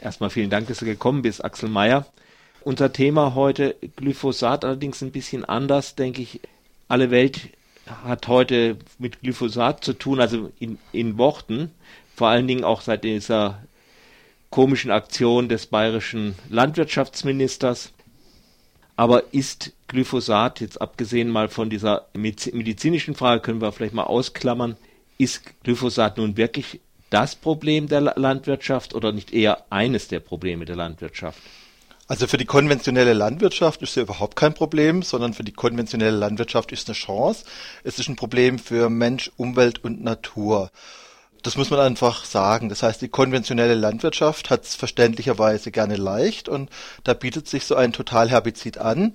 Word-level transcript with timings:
Erstmal 0.00 0.30
vielen 0.30 0.50
Dank, 0.50 0.68
dass 0.68 0.78
du 0.78 0.84
gekommen 0.84 1.22
bist, 1.22 1.44
Axel 1.44 1.68
Mayer. 1.68 2.06
Unser 2.62 2.92
Thema 2.92 3.34
heute 3.34 3.76
Glyphosat 3.96 4.64
allerdings 4.64 5.02
ein 5.02 5.12
bisschen 5.12 5.44
anders, 5.44 5.94
denke 5.94 6.22
ich. 6.22 6.40
Alle 6.88 7.10
Welt 7.10 7.50
hat 8.04 8.28
heute 8.28 8.76
mit 8.98 9.20
Glyphosat 9.20 9.84
zu 9.84 9.92
tun, 9.94 10.20
also 10.20 10.52
in, 10.58 10.78
in 10.92 11.18
Worten, 11.18 11.70
vor 12.14 12.28
allen 12.28 12.46
Dingen 12.46 12.64
auch 12.64 12.80
seit 12.80 13.04
dieser 13.04 13.62
komischen 14.50 14.90
Aktion 14.90 15.48
des 15.48 15.66
bayerischen 15.66 16.34
Landwirtschaftsministers. 16.48 17.92
Aber 18.96 19.32
ist 19.32 19.72
Glyphosat, 19.88 20.60
jetzt 20.60 20.80
abgesehen 20.80 21.30
mal 21.30 21.48
von 21.48 21.70
dieser 21.70 22.06
medizinischen 22.14 23.14
Frage, 23.14 23.40
können 23.40 23.60
wir 23.60 23.72
vielleicht 23.72 23.94
mal 23.94 24.04
ausklammern, 24.04 24.76
ist 25.18 25.42
Glyphosat 25.62 26.18
nun 26.18 26.36
wirklich 26.36 26.80
das 27.10 27.34
Problem 27.34 27.88
der 27.88 28.00
Landwirtschaft 28.00 28.94
oder 28.94 29.12
nicht 29.12 29.32
eher 29.32 29.64
eines 29.70 30.08
der 30.08 30.20
Probleme 30.20 30.64
der 30.64 30.76
Landwirtschaft? 30.76 31.40
Also 32.06 32.26
für 32.26 32.38
die 32.38 32.46
konventionelle 32.46 33.12
Landwirtschaft 33.12 33.82
ist 33.82 33.94
ja 33.96 34.02
überhaupt 34.02 34.34
kein 34.34 34.54
Problem, 34.54 35.02
sondern 35.02 35.34
für 35.34 35.44
die 35.44 35.52
konventionelle 35.52 36.16
Landwirtschaft 36.16 36.72
ist 36.72 36.88
eine 36.88 36.94
Chance. 36.94 37.44
Es 37.84 37.98
ist 37.98 38.08
ein 38.08 38.16
Problem 38.16 38.58
für 38.58 38.88
Mensch, 38.88 39.30
Umwelt 39.36 39.84
und 39.84 40.02
Natur. 40.02 40.70
Das 41.42 41.56
muss 41.56 41.70
man 41.70 41.80
einfach 41.80 42.24
sagen. 42.24 42.70
Das 42.70 42.82
heißt, 42.82 43.02
die 43.02 43.08
konventionelle 43.08 43.74
Landwirtschaft 43.74 44.48
hat 44.48 44.64
es 44.64 44.74
verständlicherweise 44.74 45.70
gerne 45.70 45.96
leicht 45.96 46.48
und 46.48 46.70
da 47.04 47.12
bietet 47.14 47.46
sich 47.46 47.64
so 47.64 47.74
ein 47.76 47.92
Totalherbizid 47.92 48.78
an. 48.78 49.12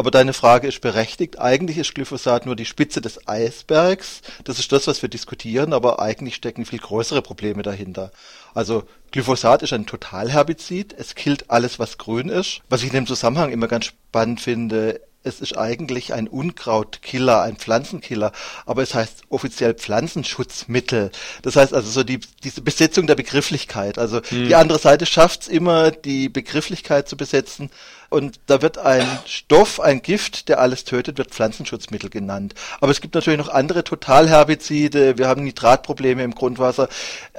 Aber 0.00 0.10
deine 0.10 0.32
Frage 0.32 0.66
ist 0.66 0.80
berechtigt. 0.80 1.38
Eigentlich 1.38 1.76
ist 1.76 1.94
Glyphosat 1.94 2.46
nur 2.46 2.56
die 2.56 2.64
Spitze 2.64 3.02
des 3.02 3.28
Eisbergs. 3.28 4.22
Das 4.44 4.58
ist 4.58 4.72
das, 4.72 4.86
was 4.86 5.02
wir 5.02 5.10
diskutieren, 5.10 5.74
aber 5.74 6.00
eigentlich 6.00 6.36
stecken 6.36 6.64
viel 6.64 6.78
größere 6.78 7.20
Probleme 7.20 7.62
dahinter. 7.62 8.10
Also 8.54 8.84
Glyphosat 9.10 9.62
ist 9.62 9.74
ein 9.74 9.84
Totalherbizid. 9.84 10.94
Es 10.96 11.14
killt 11.14 11.50
alles, 11.50 11.78
was 11.78 11.98
grün 11.98 12.30
ist. 12.30 12.62
Was 12.70 12.80
ich 12.80 12.88
in 12.88 12.94
dem 12.94 13.06
Zusammenhang 13.06 13.52
immer 13.52 13.68
ganz 13.68 13.84
spannend 13.84 14.40
finde, 14.40 15.02
es 15.22 15.40
ist 15.40 15.56
eigentlich 15.56 16.14
ein 16.14 16.28
Unkrautkiller, 16.28 17.42
ein 17.42 17.56
Pflanzenkiller, 17.56 18.32
aber 18.64 18.82
es 18.82 18.94
heißt 18.94 19.24
offiziell 19.28 19.74
Pflanzenschutzmittel. 19.74 21.10
Das 21.42 21.56
heißt 21.56 21.74
also 21.74 21.90
so 21.90 22.02
die, 22.02 22.20
diese 22.42 22.62
Besetzung 22.62 23.06
der 23.06 23.16
Begrifflichkeit. 23.16 23.98
Also 23.98 24.22
hm. 24.22 24.48
die 24.48 24.54
andere 24.54 24.78
Seite 24.78 25.04
schafft 25.04 25.42
es 25.42 25.48
immer, 25.48 25.90
die 25.90 26.30
Begrifflichkeit 26.30 27.06
zu 27.08 27.18
besetzen. 27.18 27.70
Und 28.08 28.40
da 28.46 28.62
wird 28.62 28.78
ein 28.78 29.06
Stoff, 29.26 29.78
ein 29.78 30.00
Gift, 30.02 30.48
der 30.48 30.58
alles 30.58 30.84
tötet, 30.84 31.18
wird 31.18 31.30
Pflanzenschutzmittel 31.30 32.08
genannt. 32.08 32.54
Aber 32.80 32.90
es 32.90 33.00
gibt 33.00 33.14
natürlich 33.14 33.38
noch 33.38 33.50
andere 33.50 33.84
Totalherbizide. 33.84 35.18
Wir 35.18 35.28
haben 35.28 35.44
Nitratprobleme 35.44 36.24
im 36.24 36.34
Grundwasser. 36.34 36.88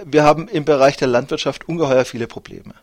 Wir 0.06 0.24
haben 0.24 0.48
im 0.48 0.66
Bereich 0.66 0.98
der 0.98 1.08
Landwirtschaft 1.08 1.68
ungeheuer 1.68 2.06
viele 2.06 2.28
Probleme. 2.28 2.76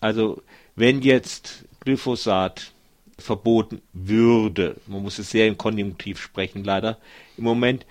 Also 0.00 0.42
wenn 0.76 1.00
jetzt 1.02 1.64
Glyphosat 1.80 2.73
verboten 3.18 3.82
würde, 3.92 4.76
man 4.86 5.02
muss 5.02 5.18
es 5.18 5.30
sehr 5.30 5.46
im 5.46 5.58
Konjunktiv 5.58 6.20
sprechen 6.20 6.64
leider. 6.64 6.98
Im 7.36 7.44
Moment, 7.44 7.86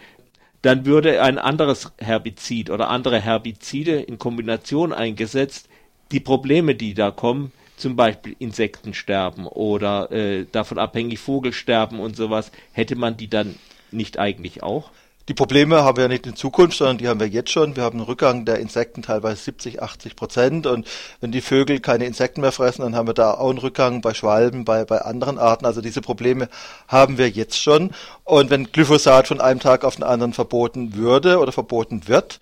dann 0.62 0.86
würde 0.86 1.22
ein 1.22 1.38
anderes 1.38 1.92
Herbizid 1.98 2.70
oder 2.70 2.90
andere 2.90 3.20
Herbizide 3.20 4.02
in 4.02 4.18
Kombination 4.18 4.94
eingesetzt, 4.94 5.68
die 6.12 6.20
Probleme, 6.20 6.76
die 6.76 6.94
da 6.94 7.12
kommen, 7.12 7.52
zum 7.76 7.96
Beispiel 7.96 8.36
Insektensterben 8.40 9.46
oder 9.46 10.12
äh, 10.12 10.46
davon 10.52 10.78
abhängig 10.78 11.20
Vogelsterben 11.20 12.00
und 12.00 12.16
sowas, 12.16 12.52
hätte 12.72 12.96
man 12.96 13.18
die 13.18 13.30
dann 13.30 13.56
nicht 13.92 14.20
eigentlich 14.20 14.64
auch? 14.64 14.92
Die 15.30 15.34
Probleme 15.34 15.84
haben 15.84 15.96
wir 15.96 16.04
ja 16.04 16.08
nicht 16.10 16.28
in 16.28 16.36
Zukunft, 16.36 16.78
sondern 16.78 16.98
die 16.98 17.08
haben 17.08 17.22
wir 17.22 17.30
jetzt 17.30 17.50
schon. 17.50 17.78
Wir 17.78 17.84
haben 17.84 18.00
einen 18.00 18.06
Rückgang 18.06 18.44
der 18.44 18.60
Insekten 18.60 19.04
teilweise 19.04 19.42
70, 19.42 19.82
80 19.82 20.18
Prozent. 20.18 20.68
Und 20.68 20.86
wenn 21.22 21.32
die 21.32 21.40
Vögel 21.40 21.80
keine 21.80 22.06
Insekten 22.06 22.42
mehr 22.42 22.52
fressen, 22.52 22.82
dann 22.82 22.94
haben 22.94 23.08
wir 23.08 23.14
da 23.14 23.36
auch 23.36 23.50
einen 23.50 23.60
Rückgang 23.60 24.02
bei 24.02 24.14
Schwalben, 24.14 24.66
bei, 24.66 24.84
bei 24.84 25.00
anderen 25.00 25.40
Arten. 25.40 25.66
Also 25.66 25.80
diese 25.80 26.02
Probleme 26.02 26.50
haben 26.90 27.18
wir 27.18 27.30
jetzt 27.30 27.58
schon. 27.58 27.92
Und 28.26 28.50
wenn 28.50 28.70
Glyphosat 28.74 29.30
von 29.30 29.40
einem 29.40 29.62
Tag 29.62 29.86
auf 29.86 29.96
den 29.96 30.04
anderen 30.04 30.34
verboten 30.34 30.96
würde 30.96 31.40
oder 31.40 31.54
verboten 31.54 32.10
wird, 32.10 32.42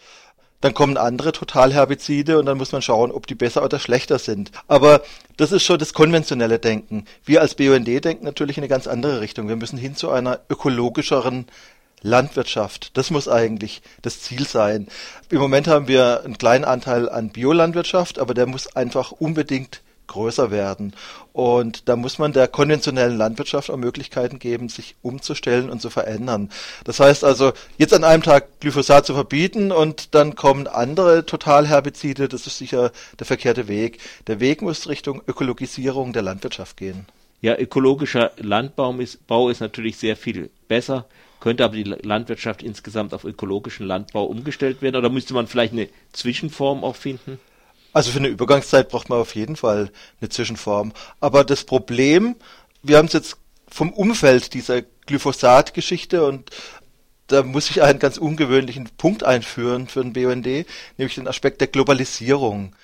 dann 0.61 0.73
kommen 0.73 0.97
andere 0.97 1.33
Totalherbizide 1.33 2.39
und 2.39 2.47
dann 2.47 2.57
muss 2.57 2.71
man 2.71 2.81
schauen, 2.81 3.11
ob 3.11 3.27
die 3.27 3.35
besser 3.35 3.63
oder 3.63 3.77
schlechter 3.77 4.17
sind. 4.17 4.51
Aber 4.67 5.01
das 5.37 5.51
ist 5.51 5.63
schon 5.63 5.79
das 5.79 5.93
konventionelle 5.93 6.57
Denken. 6.57 7.05
Wir 7.25 7.41
als 7.41 7.55
BUND 7.55 7.87
denken 7.87 8.25
natürlich 8.25 8.57
in 8.57 8.63
eine 8.63 8.69
ganz 8.69 8.87
andere 8.87 9.21
Richtung. 9.21 9.47
Wir 9.47 9.55
müssen 9.55 9.77
hin 9.77 9.95
zu 9.95 10.09
einer 10.09 10.39
ökologischeren 10.49 11.45
Landwirtschaft. 12.01 12.97
Das 12.97 13.11
muss 13.11 13.27
eigentlich 13.27 13.81
das 14.01 14.21
Ziel 14.21 14.47
sein. 14.47 14.87
Im 15.29 15.39
Moment 15.39 15.67
haben 15.67 15.87
wir 15.87 16.23
einen 16.23 16.37
kleinen 16.37 16.65
Anteil 16.65 17.09
an 17.09 17.29
Biolandwirtschaft, 17.29 18.19
aber 18.19 18.33
der 18.33 18.47
muss 18.47 18.75
einfach 18.75 19.11
unbedingt 19.11 19.81
größer 20.11 20.51
werden. 20.51 20.93
Und 21.31 21.87
da 21.87 21.95
muss 21.95 22.19
man 22.19 22.33
der 22.33 22.49
konventionellen 22.49 23.17
Landwirtschaft 23.17 23.69
auch 23.69 23.77
Möglichkeiten 23.77 24.39
geben, 24.39 24.67
sich 24.67 24.95
umzustellen 25.01 25.69
und 25.69 25.81
zu 25.81 25.89
verändern. 25.89 26.49
Das 26.83 26.99
heißt 26.99 27.23
also, 27.23 27.53
jetzt 27.77 27.93
an 27.93 28.03
einem 28.03 28.21
Tag 28.21 28.59
Glyphosat 28.59 29.05
zu 29.05 29.13
verbieten 29.13 29.71
und 29.71 30.13
dann 30.13 30.35
kommen 30.35 30.67
andere 30.67 31.25
Totalherbizide, 31.25 32.27
das 32.27 32.45
ist 32.45 32.57
sicher 32.57 32.91
der 33.19 33.25
verkehrte 33.25 33.69
Weg. 33.69 33.99
Der 34.27 34.41
Weg 34.41 34.61
muss 34.61 34.89
Richtung 34.89 35.21
Ökologisierung 35.27 36.11
der 36.11 36.23
Landwirtschaft 36.23 36.75
gehen. 36.75 37.05
Ja, 37.39 37.57
ökologischer 37.57 38.31
Landbau 38.37 38.93
ist, 38.99 39.25
Bau 39.27 39.49
ist 39.49 39.61
natürlich 39.61 39.97
sehr 39.97 40.17
viel 40.17 40.51
besser 40.67 41.05
könnte 41.41 41.65
aber 41.65 41.75
die 41.75 41.83
Landwirtschaft 41.83 42.63
insgesamt 42.63 43.13
auf 43.13 43.25
ökologischen 43.25 43.85
Landbau 43.85 44.23
umgestellt 44.23 44.81
werden 44.81 44.95
oder 44.95 45.09
müsste 45.09 45.33
man 45.33 45.47
vielleicht 45.47 45.73
eine 45.73 45.89
Zwischenform 46.13 46.85
auch 46.85 46.95
finden? 46.95 47.39
Also 47.91 48.11
für 48.11 48.19
eine 48.19 48.29
Übergangszeit 48.29 48.87
braucht 48.87 49.09
man 49.09 49.19
auf 49.19 49.35
jeden 49.35 49.57
Fall 49.57 49.91
eine 50.21 50.29
Zwischenform. 50.29 50.93
Aber 51.19 51.43
das 51.43 51.65
Problem, 51.65 52.35
wir 52.83 52.97
haben 52.97 53.07
es 53.07 53.13
jetzt 53.13 53.37
vom 53.67 53.91
Umfeld 53.91 54.53
dieser 54.53 54.83
Glyphosat-Geschichte 55.07 56.25
und 56.25 56.51
da 57.27 57.43
muss 57.43 57.69
ich 57.69 57.81
einen 57.81 57.99
ganz 57.99 58.17
ungewöhnlichen 58.17 58.89
Punkt 58.97 59.23
einführen 59.23 59.87
für 59.87 60.03
den 60.03 60.13
BUND, 60.13 60.45
nämlich 60.97 61.15
den 61.15 61.27
Aspekt 61.27 61.59
der 61.59 61.67
Globalisierung. 61.67 62.75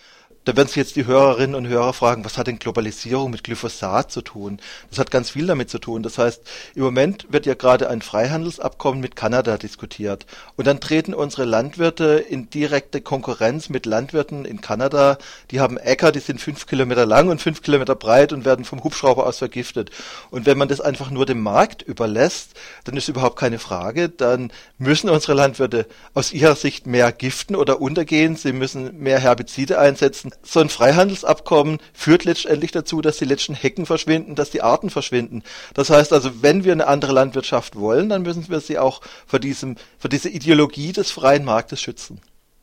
Da 0.47 0.55
werden 0.55 0.69
sich 0.69 0.77
jetzt 0.77 0.95
die 0.95 1.05
Hörerinnen 1.05 1.55
und 1.55 1.67
Hörer 1.67 1.91
fragen, 1.91 2.23
was 2.23 2.37
hat 2.37 2.47
denn 2.47 2.57
Globalisierung 2.57 3.31
mit 3.31 3.43
Glyphosat 3.43 4.13
zu 4.13 4.21
tun? 4.21 4.59
Das 4.89 4.97
hat 4.97 5.11
ganz 5.11 5.29
viel 5.29 5.45
damit 5.45 5.69
zu 5.69 5.77
tun. 5.77 6.03
Das 6.03 6.17
heißt, 6.17 6.41
im 6.73 6.83
Moment 6.83 7.27
wird 7.29 7.45
ja 7.45 7.53
gerade 7.53 7.89
ein 7.89 8.01
Freihandelsabkommen 8.01 9.01
mit 9.01 9.17
Kanada 9.17 9.57
diskutiert. 9.57 10.25
Und 10.55 10.65
dann 10.65 10.79
treten 10.79 11.13
unsere 11.13 11.43
Landwirte 11.43 12.23
in 12.29 12.49
direkte 12.49 13.01
Konkurrenz 13.01 13.67
mit 13.67 13.85
Landwirten 13.85 14.45
in 14.45 14.61
Kanada. 14.61 15.17
Die 15.51 15.59
haben 15.59 15.77
Äcker, 15.77 16.13
die 16.13 16.21
sind 16.21 16.39
fünf 16.39 16.65
Kilometer 16.65 17.05
lang 17.05 17.27
und 17.27 17.41
fünf 17.41 17.61
Kilometer 17.61 17.95
breit 17.95 18.31
und 18.31 18.45
werden 18.45 18.63
vom 18.63 18.85
Hubschrauber 18.85 19.27
aus 19.27 19.39
vergiftet. 19.39 19.91
Und 20.31 20.45
wenn 20.45 20.57
man 20.57 20.69
das 20.69 20.79
einfach 20.79 21.11
nur 21.11 21.25
dem 21.25 21.41
Markt 21.41 21.81
überlässt, 21.81 22.51
dann 22.85 22.95
ist 22.95 23.09
überhaupt 23.09 23.37
keine 23.37 23.59
Frage. 23.59 24.07
Dann 24.07 24.53
müssen 24.77 25.09
unsere 25.09 25.33
Landwirte 25.33 25.87
aus 26.13 26.31
ihrer 26.31 26.55
Sicht 26.55 26.87
mehr 26.87 27.11
giften 27.11 27.57
oder 27.57 27.81
untergehen. 27.81 28.37
Sie 28.37 28.53
müssen 28.53 28.97
mehr 28.99 29.19
Herbizide 29.19 29.77
einsetzen 29.77 30.31
so 30.43 30.59
ein 30.59 30.69
Freihandelsabkommen 30.69 31.79
führt 31.93 32.23
letztendlich 32.23 32.71
dazu, 32.71 33.01
dass 33.01 33.17
die 33.17 33.25
letzten 33.25 33.53
Hecken 33.53 33.85
verschwinden, 33.85 34.35
dass 34.35 34.49
die 34.49 34.61
Arten 34.61 34.89
verschwinden. 34.89 35.43
Das 35.73 35.89
heißt 35.89 36.13
also, 36.13 36.41
wenn 36.41 36.63
wir 36.63 36.71
eine 36.71 36.87
andere 36.87 37.11
Landwirtschaft 37.11 37.75
wollen, 37.75 38.09
dann 38.09 38.21
müssen 38.21 38.49
wir 38.49 38.59
sie 38.59 38.79
auch 38.79 39.01
vor 39.25 39.39
diesem, 39.39 39.75
vor 39.97 40.09
dieser 40.09 40.29
Ideologie 40.29 40.93
des 40.93 41.11
freien 41.11 41.45
Marktes 41.45 41.81
schützen. 41.81 42.21